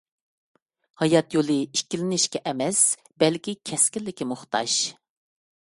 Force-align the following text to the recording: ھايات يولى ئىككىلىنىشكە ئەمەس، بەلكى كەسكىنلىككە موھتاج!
ھايات 1.01 1.35
يولى 1.37 1.57
ئىككىلىنىشكە 1.65 2.43
ئەمەس، 2.53 2.81
بەلكى 3.25 3.55
كەسكىنلىككە 3.73 4.31
موھتاج! 4.33 4.81